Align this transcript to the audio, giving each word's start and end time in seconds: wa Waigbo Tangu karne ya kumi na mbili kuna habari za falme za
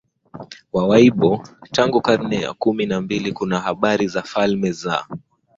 wa 0.73 0.87
Waigbo 0.87 1.47
Tangu 1.71 2.01
karne 2.01 2.41
ya 2.41 2.53
kumi 2.53 2.85
na 2.85 3.01
mbili 3.01 3.31
kuna 3.33 3.59
habari 3.59 4.07
za 4.07 4.21
falme 4.23 4.71
za 4.71 5.07